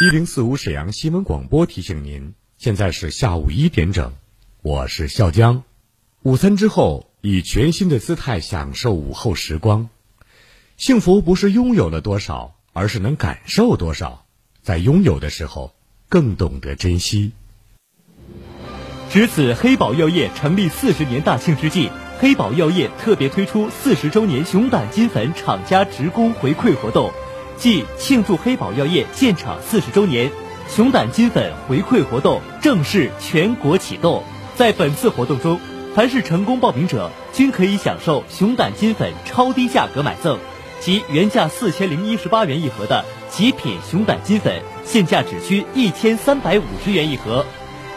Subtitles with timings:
[0.00, 4.12] 一零四五沈阳新闻广播提醒您，现在是下午一点整，
[4.62, 5.64] 我是笑江。
[6.22, 9.88] 午餐之后，以全新的姿态享受午后时光。
[10.76, 14.24] 幸福不是拥有了多少，而是能感受多少。
[14.62, 15.74] 在拥有的时候，
[16.08, 17.32] 更懂得珍惜。
[19.10, 21.90] 值此黑宝药业成立四十年大庆之际，
[22.20, 27.10] 黑宝药业特别推出四十周年熊胆金粉厂家职工回馈活动。
[27.56, 30.30] 即庆祝黑宝药业建厂四十周年，
[30.68, 34.22] 熊胆金粉回馈活动正式全国启动。
[34.54, 35.58] 在本次活动中，
[35.94, 40.38] 凡是成功报名者均可以享受熊胆金粉超低价格买赠，
[40.78, 47.46] 即原价四千零一十八元一盒的极品熊胆金粉，现价只需一千三百五十元一盒。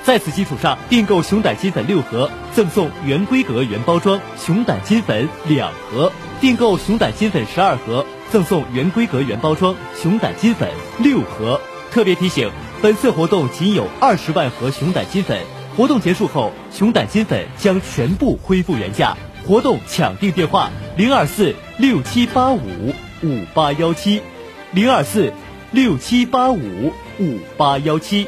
[0.04, 8.06] 在此基础上，订购熊胆金粉六盒，赠送原规格原包装熊胆金粉两盒；订购熊胆金粉十二盒。
[8.30, 11.62] 赠送原规格原包装熊胆金粉六盒。
[11.92, 12.50] 特别提醒：
[12.82, 15.40] 本次活动仅有二十万盒熊胆金粉，
[15.78, 19.16] 活动结束后，熊胆金粉将全部恢复原价。
[19.48, 24.22] 活动抢订电话：零二四六七八五五八幺七，
[24.74, 25.32] 零二四
[25.72, 28.28] 六七八五五八幺七。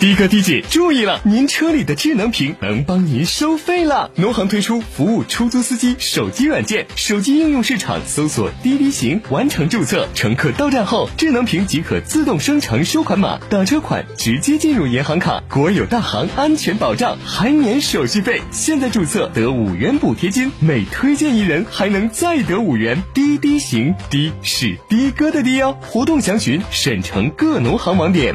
[0.00, 4.10] 的哥、的姐注意了，您车里的智能屏能帮您收费了。
[4.14, 10.08] 农行推出服务出租司机手机软件，手机应用市场搜索滴滴行，完成注册。
[10.14, 15.42] 乘客到站后，智能屏即可自动生成收款码，打车款直接进入银行卡。
[15.50, 18.40] 国有大行安全保障，还免手续费。
[18.50, 23.02] 现在注册得五元补贴金，每推荐一人还能再得五元。
[23.12, 25.76] 滴滴行，滴是的哥的滴哦。
[25.82, 28.34] 活动详询省城各农行网点。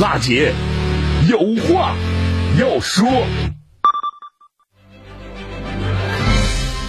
[0.00, 0.52] 辣姐
[1.28, 1.94] 有话
[2.58, 3.06] 要说，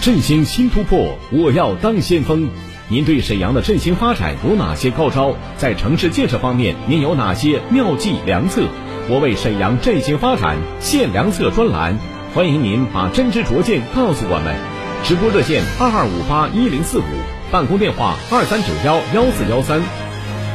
[0.02, 2.48] 振兴新突破，我要当先锋。
[2.88, 5.36] 您对沈阳的振兴发展有哪些高招？
[5.56, 8.62] 在城市建设方面，您有哪些妙计良策？
[9.08, 11.96] 我为沈阳振兴发展献良策专栏，
[12.34, 14.56] 欢迎您把真知灼见告诉我们。
[15.04, 17.04] 直播热线二二五八一零四五，
[17.52, 19.80] 办公电话二三九幺幺四幺三。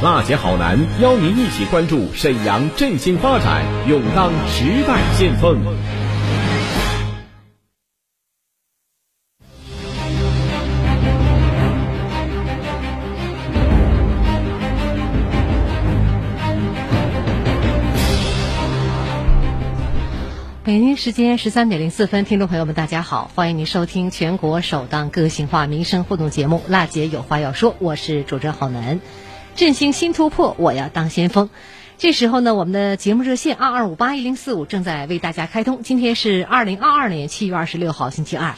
[0.02, 5.60] 辣姐好男邀您一起关注沈阳振兴发展，勇当时代先锋。
[20.64, 29.00] 北京时间十三点零四分，听众朋友们，大家好，欢迎您收听全国首档个性化民生互动节目《辣姐有话要说》，我是主持人郝楠。
[29.62, 31.52] 振兴新突破，我要当先锋。
[32.00, 35.84] 这时候呢，我们的节目热线二二五八一零四五正在为大家开通。
[35.84, 38.56] 今天是二零二二年七月二十六号，星期二。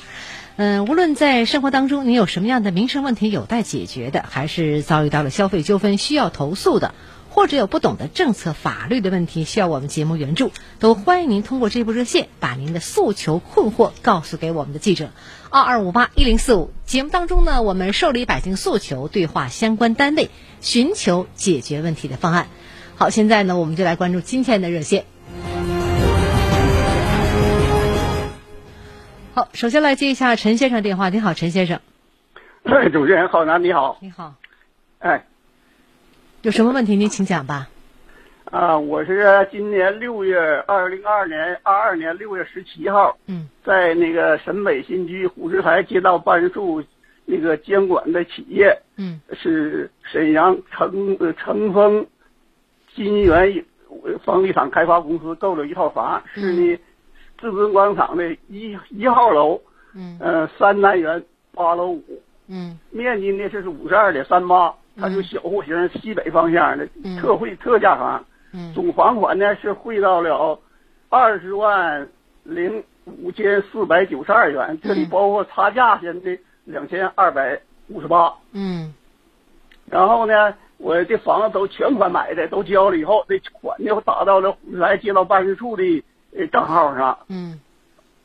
[0.55, 6.95] 嗯，无论在生活当中你有什么样的民生问题有待解决的，还是遭遇到了消费纠纷需要投诉的，
[7.29, 15.09] 或者有不懂的政策法律的问题需要我们节目援助，都欢迎您通过这部热线把您的诉求困惑告诉给我们的记者。
[15.49, 20.31] 二二五八一零四五节目当中呢，我们受理百姓诉求，对话相关单位，
[20.63, 22.47] 寻求解决问题的方案。
[22.95, 25.03] 好，现在呢，我们就来关注今天的热线。
[29.33, 31.09] 好，首先来接一下陈先生电话。
[31.09, 31.81] 你好，陈先生。
[32.63, 33.97] 哎，主持人浩南，你好。
[33.99, 34.35] 你好。
[34.99, 35.25] 哎，
[36.43, 37.67] 有什么问题您请讲吧。
[38.45, 46.81] 啊，我是今年六月二零二二年二二年六月十七号，嗯，在那个沈北新区虎石台街道办事处
[47.25, 52.05] 那个监管的企业，嗯，是沈阳成呃成丰
[52.93, 53.65] 金源
[54.23, 56.77] 房地产开发公司购了一套房，是呢
[57.37, 59.59] 至尊广场的一一号楼，
[59.95, 61.23] 嗯，呃三单元
[61.53, 62.03] 八楼五，
[62.47, 66.87] 嗯，面积呢是五十二点三八，它就小户型西北方向的
[67.19, 68.25] 特惠特价房。
[68.53, 68.71] 嗯。
[68.73, 70.59] 总房款呢是汇到了
[71.09, 72.07] 二十万
[72.43, 78.33] 零五千四百九十二元，这里包括差价现的两千二百五十八。
[78.51, 78.93] 嗯，
[79.89, 86.03] 然后呢，我这房子都全款买的，都交了以后，这款就打到了虎石台街道办事处的
[86.37, 87.17] 呃账号上。
[87.27, 87.59] 嗯，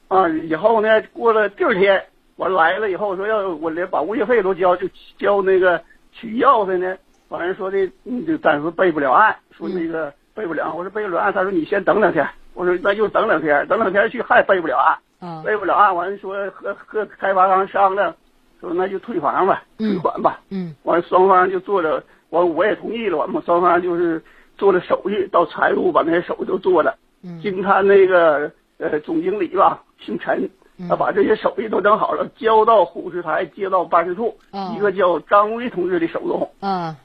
[0.08, 2.04] 啊，以后呢，过了第二天
[2.36, 4.88] 我来了以后说要我连把物业费都交，就
[5.18, 5.82] 交那个
[6.12, 6.96] 取钥匙呢，
[7.28, 10.12] 完了说的嗯就暂时备不了案，说那个。
[10.34, 12.24] 备不了，我说备不了案，他说你先等两天，
[12.54, 18.14] 我说那就等两天，等两天去还备不了案，备不了案，完了说和和开发商商量，
[18.60, 24.22] 说那就退房吧，退款吧，嗯，完双方就做了，完我也同意了，我们双方就是
[24.56, 30.48] 做了手续，到财务把那些手续都做了，嗯，经他那个呃总经理吧，姓陈，
[30.88, 34.36] 他把这些手续都整好了，交到虎石台街道办事处，
[34.74, 36.96] 一个叫张威同志的手中，嗯。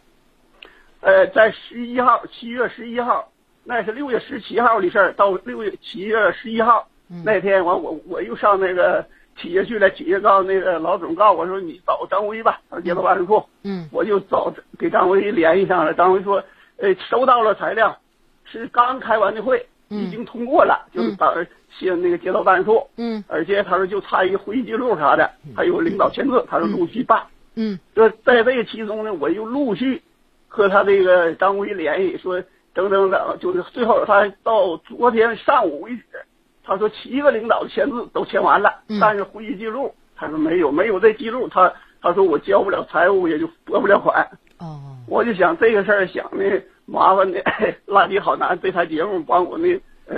[1.05, 3.27] 呃，在十一号，七月十一号，
[3.65, 5.11] 那是六月十七号的事儿。
[5.11, 6.87] 到六月七月十一号
[7.25, 9.05] 那天，完我我又上那个
[9.37, 13.43] 企业去了，企业告诉那个老总告诉我说你找张威吧，他说街道办事处。
[13.63, 15.93] 嗯，我就找给张威联系上了。
[15.93, 16.43] 张威说，
[16.77, 17.97] 呃，收到了材料，
[18.45, 21.33] 是刚开完的会，已经通过了，就是把
[21.69, 22.87] 写那个街道办事处。
[22.97, 27.23] 嗯，而且他说就差一个会议记录啥的，还有领导签字，他说陆续办。
[27.55, 30.01] 嗯，这在这个其中呢，我又陆续。
[30.55, 32.39] 和他这个张威联系说，
[32.75, 36.03] 等等等，就是最后他到昨天上午为止，
[36.63, 44.29] 他说七个领导签字都签完了，但是会议记录他说没有，没有这记录，他他说我交不了财务，也就拨不了款。
[44.59, 47.41] 哦，我就想这个事儿，想的麻烦的
[47.87, 49.67] 垃圾好男这台节目帮我呢，
[50.07, 50.15] 呃，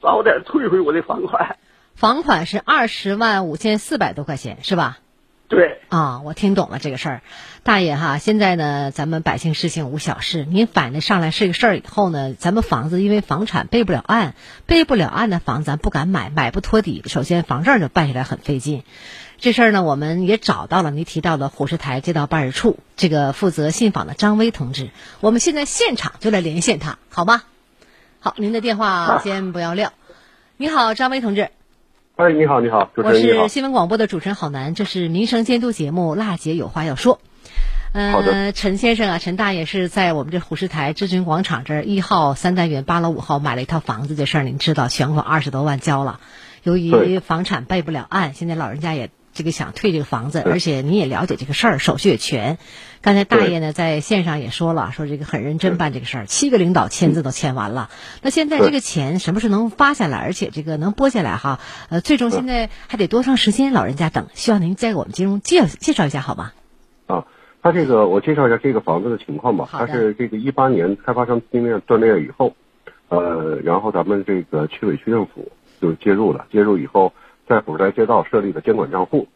[0.00, 1.56] 早点退回我的房款。
[1.94, 4.98] 房款是二十万五千四百多块钱，是吧？
[5.54, 7.22] 对啊，我听懂了这个事儿，
[7.62, 14.34] 大爷哈，现在呢，咱们百姓事情无小事，您反映上来是个事儿以后呢，咱们房子因为房产备不了案，
[14.66, 18.82] 备不了案的房子咱不敢买，买不托底，首先房证就办下来很费劲。
[19.38, 24.90] 这事儿呢，我们也找到了，您提到的虎石台街道办事处这个负责信访的张威同志，
[25.20, 27.42] 我们现在现场就来连线他，好吗？
[28.20, 29.92] 好，您的电话先不要撂。
[30.56, 31.50] 你好，张威同志。
[32.16, 37.16] 哎，你好，你好，主持人我是新闻广播的主持人郝楠，这是民生监督节目《辣姐有话要说》。
[37.92, 46.20] 呃，陈先生啊，陈大爷是在我们这虎石台至尊广场这儿一号三单元八楼五号买了一套房子的事儿，您知道，全款二十多万交了，
[46.62, 49.10] 由于房产备不了案，现在老人家也。
[49.34, 52.56] 这个想退这个房子，而且你也了解这个事儿，手续也全。
[53.02, 57.90] 刚才大爷呢在线上也说了，说这个很认真办这个事儿，七个领导签字都签完了。
[58.22, 60.18] 那现在这个钱什么时候能发下来？
[60.18, 61.58] 而且这个能拨下来哈？
[61.90, 63.72] 呃，最终现在还得多长时间？
[63.72, 66.52] 老人家等，希望您再给我们金融介介绍一下好吗？
[67.06, 67.26] 啊，
[67.60, 69.68] 他这个我介绍一下这个房子的情况吧。
[69.70, 72.54] 他是这个一八年开发商地面断裂以后，
[73.08, 75.50] 呃，然后咱们这个区委区政府
[75.82, 77.12] 就介入了，介入以后。
[77.46, 79.28] 在虎石台街道设立的监管账户，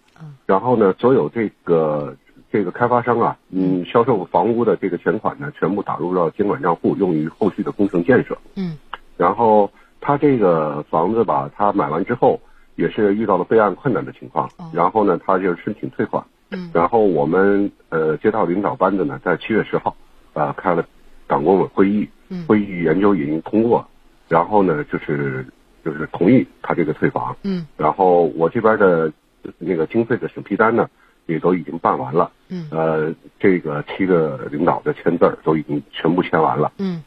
[0.47, 2.17] 然后呢，所有这个
[2.51, 8.37] 这个开发商啊，嗯，销售房屋的这个钱款呢，全部打入到监管账户，用于后续的工程建设。
[8.55, 8.79] 嗯，
[9.17, 12.41] 然后他这个房子吧，他买完之后
[12.77, 16.25] 也是遇到了备案困难的情况，然后呢，他就申请退款。
[16.51, 19.95] 嗯，然后我们呃街道领导班子呢，在七月十号
[20.33, 20.83] 啊开了
[21.27, 22.09] 党工委会议，
[22.47, 23.87] 会议研究已经通过，
[24.29, 25.45] 然后呢就是。
[25.89, 29.11] 就是同意他这个退房，嗯，然后我这边的
[29.57, 30.87] 那个经费的审批单呢，
[31.25, 37.03] 也都已经办完了，嗯，呃，这个七个领导的签字都已经全部签完了，嗯，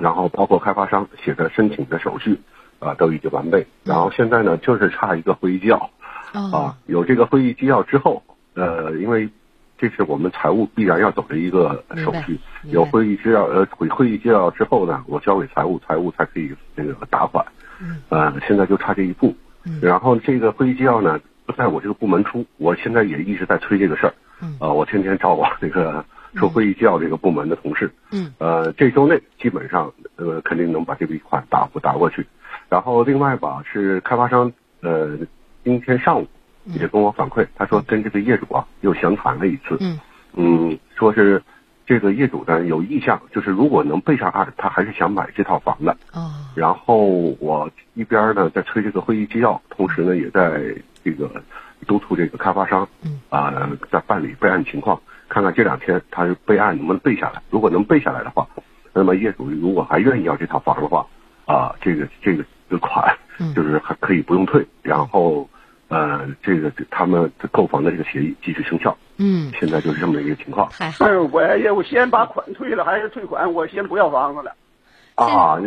[0.00, 2.40] 然后包括开发商写的申请的手续
[2.78, 5.90] 啊都已经完备，然后现在呢就是差一个会议纪要，
[6.32, 8.22] 啊，有这个会议纪要之后，
[8.54, 9.28] 呃，因为
[9.76, 17.44] 这是我们财务必然要走的一个手续，有会议纪要呃会会议纪要之后呢，我交给财务，财务才可以那个打款。
[18.08, 19.34] 呃，现在就差这一步，
[19.80, 24.14] 然后这个会议纪要呢不在我这个部门出，我现在也一直在催这个事儿，
[24.60, 26.04] 呃，我天天找我这个
[26.34, 32.26] 说会议纪要这个部门的同事，嗯，呃，这周内基本上呃肯定能把这笔款打打过去。
[32.68, 35.16] 然后另外吧是开发商呃
[35.64, 36.26] 今天上午
[36.64, 39.98] 也跟我反馈，他说跟这个业主啊又详谈了一次，嗯。
[40.34, 41.42] 嗯，说是
[41.88, 45.96] 这个业主呢有意向，就是如果能备上案，他还是想买这套房的。
[46.12, 46.98] 哦，然后
[47.40, 50.60] 我一边呢在催这个会议纪要，同时呢也在
[51.02, 51.42] 这个
[51.86, 57.40] 督促这个开发商，嗯啊、在办理备案情况，看看这两天他备案能不能备下来。
[57.48, 58.46] 如果能备下来的话，
[58.92, 61.06] 那么业主如果还愿意要这套房的话，
[61.46, 65.48] 啊、这个这个这个款嗯就是还可以不用退，然后
[65.88, 68.96] 呃这个他们购房的这个协议继续生效。
[69.16, 70.68] 嗯，现在就是这么一个情况。
[70.70, 71.06] 太好。
[71.06, 73.52] 嗯，我也我先把款退了，还是退款？
[73.52, 74.52] 我先不要房子了。
[75.16, 75.58] 啊，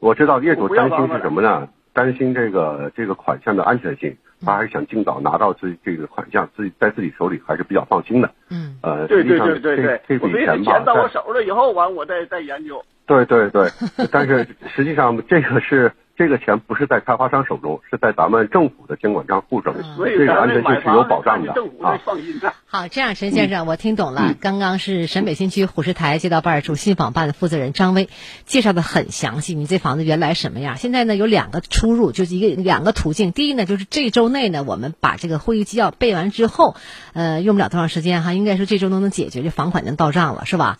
[0.00, 1.68] 我知道业主担心是什么呢？
[1.92, 4.14] 担心这个这个款项的安全性，
[4.44, 8.30] 他还是想尽早拿到自己这个款项，自己在自己手里还是比较放心的。
[8.50, 12.84] 嗯，呃，对对对对对这，这我非得笔钱吧，钱到我手了以后，完我再再研究。
[13.06, 13.70] 对对对，
[14.10, 22.00] 但是实际上这个是这个钱不是在开发商手中，是在咱们政府的监管账户手里，所以这个安全性是有，保障的政府啊。
[22.04, 22.52] 放心呐。
[22.64, 24.34] 好，这样，陈先生，我听懂了。
[24.40, 28.08] 刚刚是沈北新区虎石台街道办事处信访办的负责人张威
[28.44, 29.54] 介绍的很详细。
[29.54, 30.76] 你这房子原来什么样？
[30.76, 33.30] 现在呢有两个出入，就是一个两个途径。
[33.30, 36.74] 第一呢，就是这周内呢，我们把这个会议纪要备完之后，
[37.12, 40.78] 呃，用不了多长时间哈，应该说这周都能解决，这房款能到账了，是吧？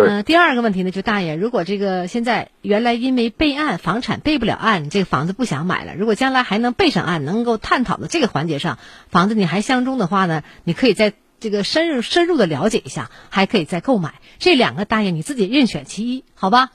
[0.00, 8.78] 对呃，第二个问题呢，就大爷，如果这个现在原来因为备案房产备不了案，你这个房子不想买了，如果将来还能备上案，能够探讨的这个环节上，
[9.08, 14.14] 房子你还相中的话呢，你可以在这个深入深入的了解一下，还可以再购买。
[14.38, 16.70] 这两个大爷你自己任选其一，好吧？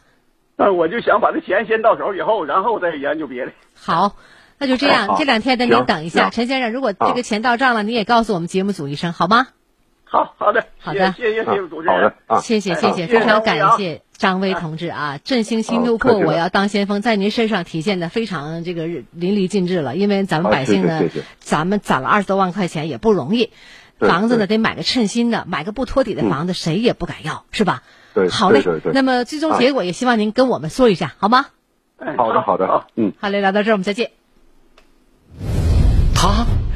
[0.58, 3.52] 那我就想把这钱先到手以后，然后再研究别的。
[3.76, 4.16] 好，
[4.58, 9.48] 那就这样， 好这两天呢，您等一下，陈先生，如果这个钱到账了，你也告诉我们节目组一声，好吗？
[10.06, 12.14] 好好的，好的谢谢谢谢主持人好的。
[12.28, 15.20] 啊，谢谢谢谢，非常感谢张威同志啊！
[15.24, 19.04] 振兴新突破，我要当先锋，在您身上体现的非常这个淋
[19.36, 19.96] 漓尽致了。
[19.96, 23.52] 因为咱们好百姓呢谢谢谢谢，咱们攒了二十多万块钱也不容易，
[24.00, 27.84] 对房子呢对得买个称心的，买个不托底的房子谁也不敢要，是吧？
[28.14, 31.48] 对好嘞那么最终结果也希望您跟我们说一下，好吗？
[31.98, 33.12] 哎好的好的，嗯。
[33.20, 34.12] 好嘞，聊到这儿我们再见。
[36.16, 36.46] 他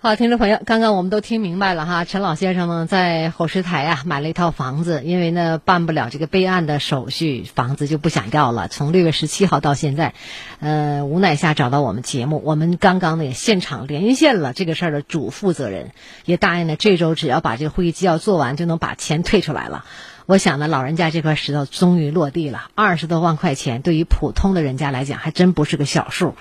[0.00, 8.68] 好，听众朋友，刚刚我们都听明白了哈，陈老先生呢在火石台啊买了一套房子，因为呢办不了这个备案的手续，房子就不想要了。
[8.68, 10.14] 从六月十七号到现在，
[10.60, 15.90] 呃，无奈下找到我们节目，我们刚刚呢也现场连线了这个事儿的主负责人，
[16.24, 19.84] 也答应呢这周只要把这个会议纪要做完，就能把钱退出来了。
[20.26, 26.36] 我想呢，老人家这块石头终于落地了，二十多万块钱对于普通的人家来讲，还真不是个小数，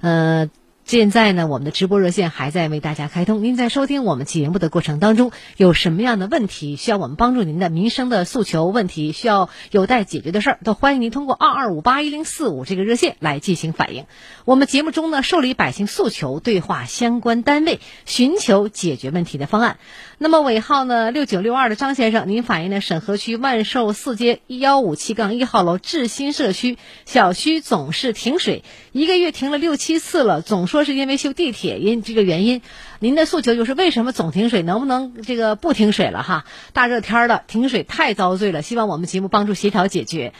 [0.00, 0.48] 呃。
[0.92, 3.42] 现在呢，我们的直播热线还在为大家开通。
[3.42, 14.04] 您在收听我们节目的过程当中，有什么样的问题需要我们帮助您的民生的诉求问题，需要有待解决的事儿，都欢迎您通过二二五八一零四五这个热线来进行反映。
[14.44, 19.78] 我们节目中呢，受理百姓诉求，对话相关单位，寻求解决问题的方案。
[20.18, 32.62] 那么尾号呢六九六二的张先生，您反映的沈河区万寿四街一幺五七杠一号楼智新社区小区总是停水，一个月停了六七次了，总说是因为修地铁因这个原因。
[33.00, 36.44] 您的诉求就是为什么总停水，能不能这个不停水了哈？
[36.72, 40.32] 大热天的停水太遭罪了，希望我们节目帮助协调解决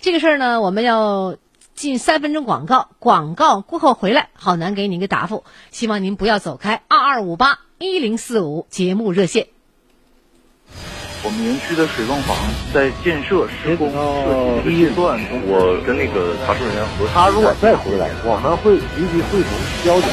[0.00, 0.60] 这个事儿呢。
[0.60, 1.36] 我们要。
[1.72, 5.44] 进三分钟广告，广告过后回来，好难给您个答复。
[5.70, 9.46] 希望您不要走开，二二五八一零四五节目热线。
[11.22, 12.34] 我们园区的水泵房
[12.72, 19.50] 在建设施工设计阶段，我跟那个查收人员核他如果再回来，我们会立即汇总
[19.84, 20.08] 交警。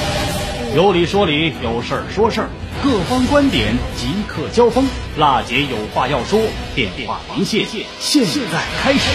[0.76, 2.50] 有理说理，有事儿说事儿，
[2.84, 4.86] 各方观点即刻交锋。
[5.18, 6.42] 辣姐有话要说，
[6.76, 7.66] 电话连线
[8.00, 9.10] 现在开始。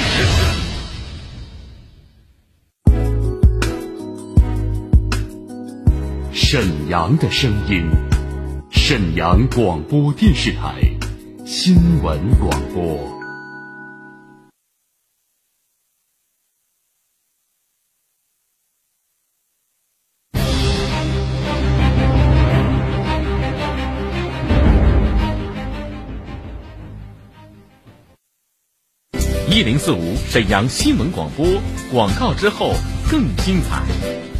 [6.32, 7.84] 沈阳的声音，
[8.70, 10.74] 沈阳广播电视台
[11.54, 12.82] 新闻广播。
[29.50, 31.46] 一零四五沈阳新闻广播
[31.92, 32.72] 广告之后
[33.10, 34.31] 更精彩。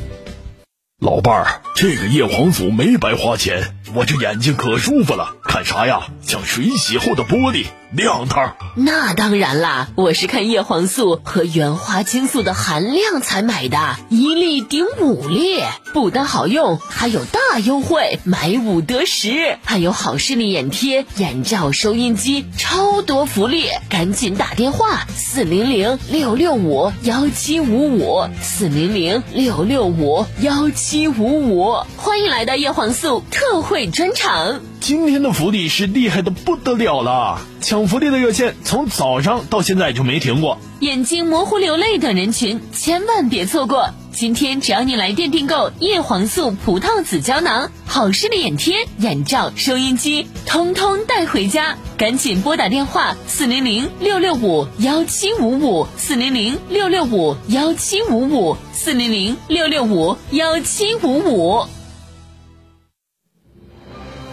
[1.02, 6.02] 老伴儿，这个叶黄素没白花钱，我这眼睛可舒服了，看啥呀？
[6.25, 8.54] 像水洗后的玻璃，亮堂。
[8.76, 23.66] 那当然啦，我是看叶黄素和原花青素的含量才买的，一粒顶五粒，不但好用，还有大大优惠，买五得十，还有好视力眼贴、眼罩、收音机，超多福利！
[23.90, 34.62] 赶紧打电话四零零六六五幺七五五四零零六六五幺七五五，欢迎来到叶黄素特惠专场。
[34.80, 40.56] 今天的福利是厉害的不得了了，抢福利的热线从早上到现在就没停过。
[40.80, 43.90] 眼睛模糊、流泪等人群千万别错过！
[44.12, 51.76] 今天只要你来电订购叶黄素葡萄籽胶囊、好视力眼贴、眼罩、收音机，通通带回家。
[51.97, 61.64] 赶紧拨打电话四零零六六五幺七五五四零零六六五幺七五五四零零六六五幺七五五。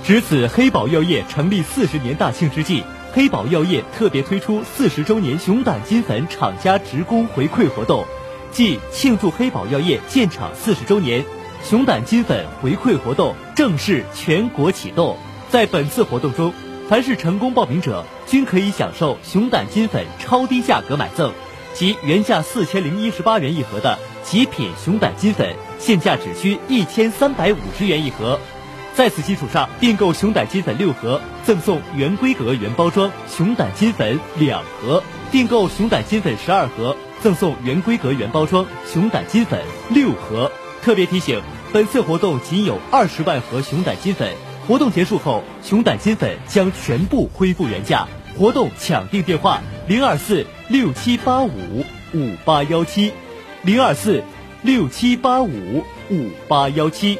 [0.03, 2.83] 值此黑宝药业成立四十年大庆之际，
[3.13, 8.03] 黑宝药业特别推出四十周年熊胆金粉厂家职工回馈活动，
[8.51, 11.23] 即庆祝黑宝药业建厂四十周年，
[11.63, 15.17] 熊胆金粉回馈活动正式全国启动。
[15.49, 16.53] 在本次活动中，
[16.87, 21.31] 凡是成功报名者均可以享受熊胆金粉超低价格买赠，
[21.73, 28.39] 即原价四千零一十八元一盒的极品熊胆金粉，现价只需一千三百五十元一盒。
[28.95, 35.01] 在此基础上，订购熊胆金粉六盒，赠送原规格原包装熊胆金粉两盒；
[35.31, 40.51] 订购熊胆金粉十二盒，赠送原规格原包装熊胆金粉六盒。
[40.81, 41.41] 特别提醒，
[41.73, 44.33] 本次活动仅有二十万盒熊胆金粉，
[44.65, 48.07] 活动结束后，熊胆金粉将全部恢复原价。
[48.37, 53.11] 活动抢订电话：零二四六七八五五八幺七，
[53.63, 54.23] 零二四
[54.61, 57.19] 六七八五五八幺七。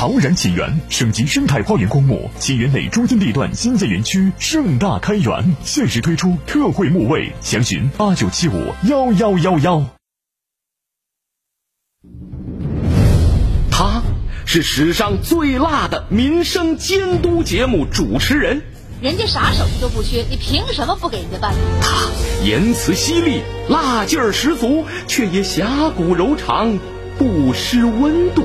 [0.00, 8.52] 陶然起源省级生态花园公墓起源内中心地段新建园区盛大开园，限时推出特惠墓位，详询八九七五
[8.84, 9.84] 幺幺幺幺。
[13.72, 14.00] 他
[14.46, 18.62] 是史上最辣的民生监督节目主持人，
[19.02, 21.52] 人家啥手续都不缺，你凭什么不给人家办？
[21.82, 22.08] 他
[22.44, 26.78] 言辞犀利，辣劲儿十足，却也侠骨柔肠，
[27.18, 28.44] 不失温度。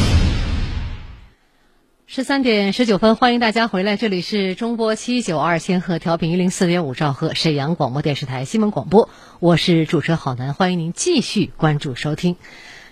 [2.13, 9.07] 十三点十九分，欢迎大家回来，这里是中波七九二千赫调频一零四点五兆赫沈阳广播电视台新闻广播，
[9.39, 12.35] 我是主持人郝楠，欢迎您继续关注收听。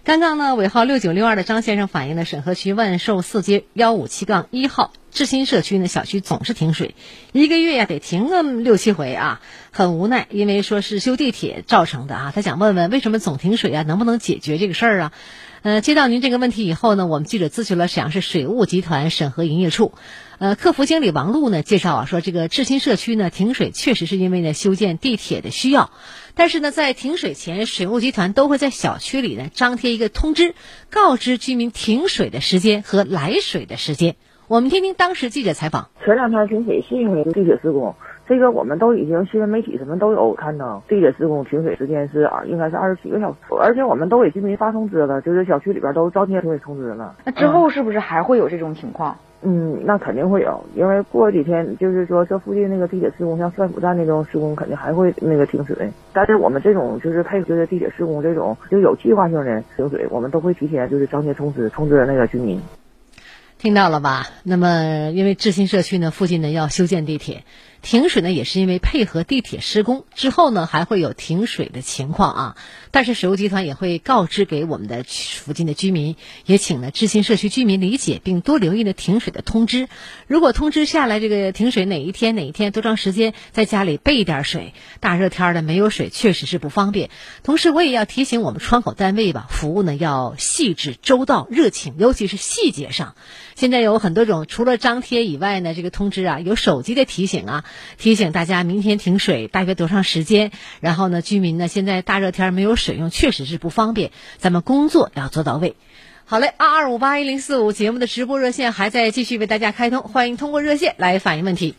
[0.06, 6.96] 刚刚呢，尾号六九六二的张先生反映了沈河区万寿四街幺五七杠一号志新社区呢，小区总是停水，
[7.34, 12.32] 一个月呀得停个六七回啊，很无奈，因为说是修地铁造成的啊。
[12.34, 13.84] 他想问问，为什么总停水啊？
[13.84, 15.12] 能不能解决这个事儿啊？
[15.62, 19.92] 呃，接到您这个问题以后呢，我们记者咨询了沈阳市水务集团审核营业处，
[20.38, 25.92] 呃，客服经理王璐呢介绍啊，说这个志新社区呢停水确实是因为呢修建地铁的需要，
[26.34, 30.56] 但是呢在停水前，水务集团都会在小区里呢张贴一个通知，
[30.90, 34.16] 告知居民停水的时间和来水的时间。
[34.48, 35.90] 我们听听当时记者采访。
[36.06, 37.94] 前两天停水是因为地铁施工。
[38.30, 47.16] 这个我们都已经新闻媒体什么都有看到，地铁施工停水时间是啊，应该是二十七个小时，而且我们都给居民发通知了，就是小区里边都张贴停水通知了。
[47.26, 49.18] 那之后是不是还会有这种情况？
[49.42, 55.90] 嗯，那肯定会有，因为过几天就是说这附近那个地铁施工，像帅府站那种施工，肯定还会那个停水。
[56.14, 62.62] 但是我们这种就是配合的地铁施工这种就有计划性的停水，我们都会提前就是张贴通知通知那个居民。
[63.58, 64.28] 听到了吧？
[64.44, 67.44] 那么因为志新社区呢附近呢要修建地铁。
[67.82, 72.58] 停水呢，也是因为配合地铁施工之后呢，还会有停水的情况啊。
[72.92, 76.16] 但是水务集团也会告知给我们的附近的居民，
[76.46, 79.88] 也请呢知心社区居民理解并多留意呢停水的通知。
[80.28, 84.74] 如果通知下来这个停水哪一天哪一天多长时间，在家里备一点水。
[85.00, 87.10] 大热天的没有水确实是不方便。
[87.44, 93.16] 同时我也要提醒我们窗口单位吧，服务呢要细致周到、热情，尤其是细节上。
[93.56, 97.66] 现在有很多种，除了张贴以外呢，这个通知啊有手机的提醒啊。
[97.98, 100.52] 提醒大家明天停水大约多长时间？
[100.80, 104.12] 然后呢，居民呢现在大热天没有水用，确实是不方便。
[104.38, 105.76] 咱们工作要做到位。
[106.26, 111.76] 好嘞，二二五八一零四五节目的直播热线还在继续为大家开通，欢迎通过热线来反映问题。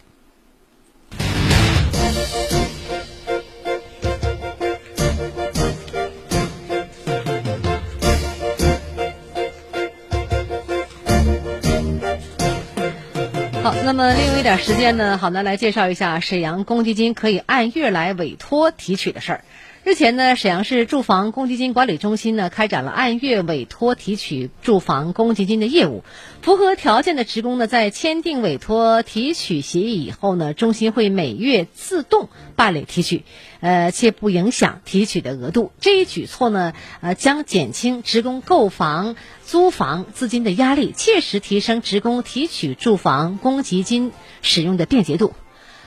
[13.63, 19.45] 好，那么利用一点时间呢，好呢，来介绍一下沈阳公积金可以按月来委托提取的事儿。
[19.91, 26.05] 日前呢，沈阳市住房公积金管理中心呢开展了按月委托提取住房公积金的业务。
[26.43, 33.25] 符合条件的职工呢，在签订委托提取协议以后呢，中心会每月自动办理提取，
[33.59, 35.73] 呃，且不影响提取的额度。
[35.81, 45.33] 这一举措呢，呃，将减轻职工购房、租房资金的压力，切实提升职工提取住房公积金使用的便捷度。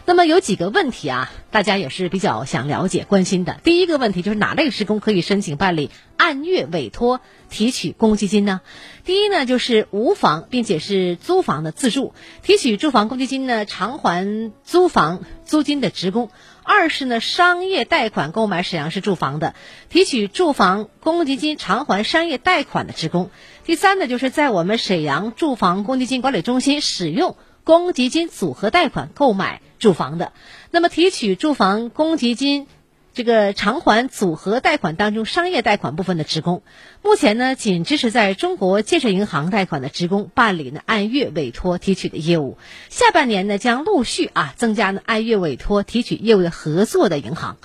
[0.05, 3.61] 那么有几个问题啊，大家也是比较想了解、关心的。
[3.63, 8.59] 第一个问题就是哪类职工可以申请办理按月委托提取公积金呢？
[9.05, 16.27] 第一呢，就是无房并且是租房的自住提取住房公积金呢，偿还租房租金的职工；
[16.63, 19.55] 二是呢，商业贷款购买沈阳市住房的
[19.87, 23.29] 提取住房公积金偿还商业贷款的职工；
[23.63, 27.37] 第三呢，就是在我们沈阳住房公积金管理中心使用。
[27.65, 30.31] 公积金组合贷款购买住房的，
[30.71, 32.67] 那么提取住房公积金
[33.13, 36.63] 这个偿还组合贷款当中商业贷款部分的职工，
[37.03, 42.57] 目前呢仅支持在中国建设银行贷款的职工办理呢按月委托提取的业务。
[42.89, 47.57] 下半年呢将陆续啊增加呢按月委托提取业务的合作的银行。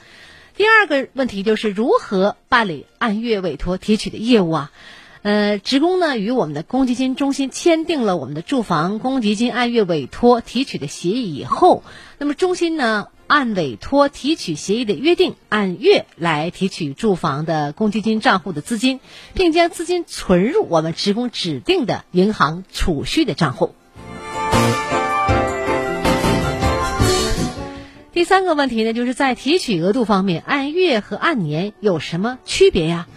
[0.57, 4.73] 第二个问题就是如何办理按月委托提取的业务啊？
[5.23, 11.83] 呃，职工呢与我们的公积金中心签订了我们的住房公积金按月委托提取的协议以后，
[12.19, 19.01] 那么中心呢按委托提取协议的约定，按月来提取住房的公积金账户的资金，
[19.35, 23.75] 并将资金存入我们职工指定的银行储蓄的账户。
[28.13, 33.09] 第三个问题呢，就是在提取额度方面，按月和按年有什么区别呀？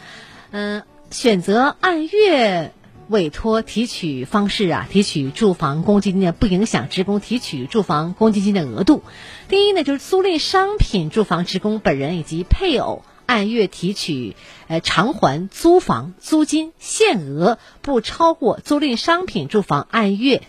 [0.50, 0.82] 嗯。
[1.12, 2.74] 选择按月
[3.10, 9.04] 委托提取方式啊，提取住房公积金呢，不影响职工提取住房公积金的额度。
[9.50, 14.38] 第一呢，就是租赁商品住房职工本人以及配偶按月提取，
[14.70, 20.42] 呃，偿还租房租金限额不超过租赁商品住房按月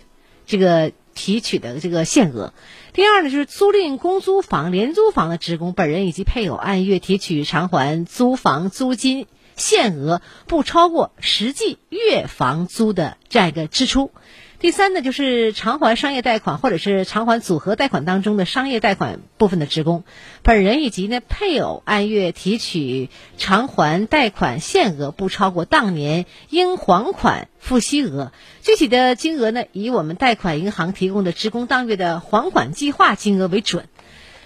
[0.46, 2.54] 这个提取的这个限额。
[2.92, 9.26] 第二呢，就是租赁公租房、廉租房的职工本人以及配偶按月提取偿还租房租金。
[9.56, 14.10] 限额不超过实际月房租的这样一个支出。
[14.58, 20.04] 第三呢，就是偿还商业贷款或者是偿还组合贷款当中的商业贷款部分的职工，
[20.44, 28.30] 本人以及呢配偶按月提取偿还贷款限额不超过当年应还款付息额。
[28.60, 33.88] 具体的金额呢，以我们贷款银行提供的职工当月的还款计划金额为准。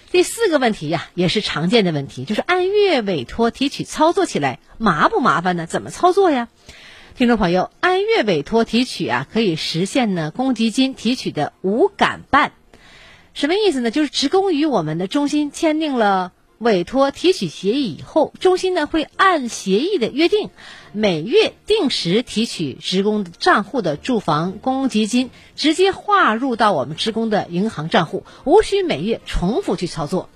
[0.09, 5.67] 第四个问题呀，也是常见的问题，就是按月委托提取操作起来麻不麻烦呢？
[5.67, 6.47] 怎么操作呀？
[7.15, 12.53] 听众朋友，按月委托提取啊，可以实现呢公积金提取的无感办。
[13.33, 13.91] 什么意思呢？
[13.91, 16.31] 就是职工与我们的中心签订了。
[16.59, 20.49] 委托提取协议以后，中心呢会按协议的约定，
[20.91, 30.29] 每月定时提取职工账户的住房公积金，直接划入到我们职工的银行账户，无需每月重复去操作。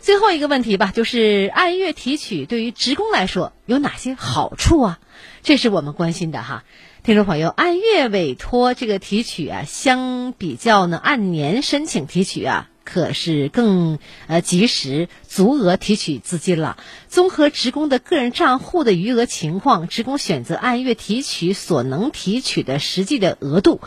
[0.00, 4.98] 最后一个问题吧，就是按月提取对于职工来说有哪些好处啊？
[5.42, 6.64] 这是我们关心的哈，
[7.02, 12.70] 听众朋友，按月委托这个提取啊，相比较呢按年申请提取啊。
[12.92, 16.76] 可是更呃及时足额提取资金了。
[17.08, 23.80] 综合职工的个人账户的余额情况，职工选择按月提取所能提取的实际的额度，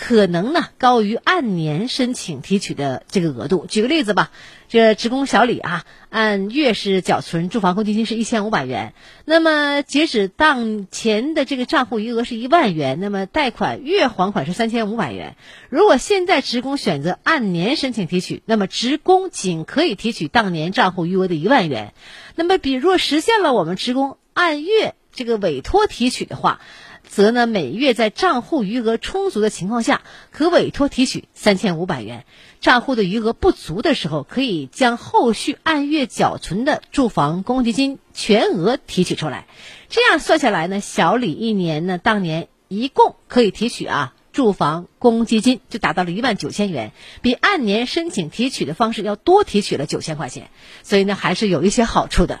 [0.00, 3.66] 可能呢高于按年申请提取的这个额度。
[3.66, 4.30] 举个例子吧，
[4.68, 15.34] 这职工小李啊，按月是缴存住房公积金是一千五百元，那么截止当前的这个账户余额是一万元，那么贷款月还款是三千五百元。
[15.68, 21.92] 如果现在职工选择按年申请提取，那么职工仅可以提取当年账户余额的一万元。
[22.36, 26.60] 那么，比若实现了我们职工按月这个委托提取的话。
[27.06, 32.20] 则呢，每月在账户余额充足的情况下，可委托提取三千五百元；
[32.60, 39.46] 账户的余额不足的时候，可以将后续按月缴存的住房公积金全额提取出来。
[39.88, 50.50] 这样算下来呢，小李一年呢，当年一共可以提取啊，住房公积金就达到了一万九千元，比按年申请提取的方式要多提取了九千块钱，
[50.82, 52.40] 所以呢，还是有一些好处的。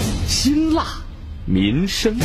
[0.31, 0.85] 辛辣
[1.45, 2.17] 民生，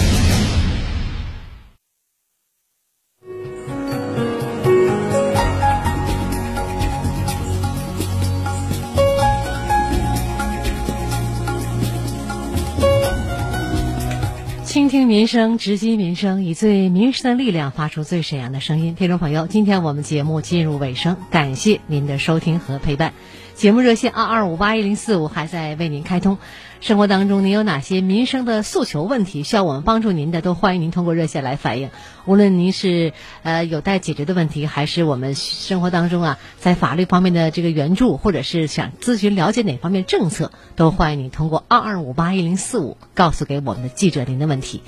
[14.65, 18.95] 倾听民生，直击民生，以最民生的力量发出最沈阳的声音。
[18.95, 23.13] 听众朋友，今天我们节目进入尾声，感谢您的收听和陪伴。
[23.57, 26.39] 节目热线二二五八一零四五还在为您开通。
[26.81, 31.91] 生活当中，您有哪些民生的诉求问题需要我们帮助您的，都欢迎您通过热线来反映。
[32.27, 33.13] 无论您是
[33.43, 44.83] 呃有待解决的问题，还是我们生活当中啊在法律方面的这个援助，或者是想咨询了解哪方面政策，都欢迎您通过二二五八一零四五告诉给我们的记者您的问题。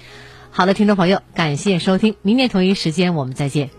[0.51, 3.78] 好的，听众朋友，感谢收听，明天同一时间我们再见。